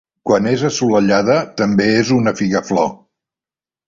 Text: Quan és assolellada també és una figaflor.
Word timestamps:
Quan 0.27 0.45
és 0.51 0.61
assolellada 0.69 1.35
també 1.61 1.87
és 1.97 2.09
una 2.15 2.33
figaflor. 2.41 2.89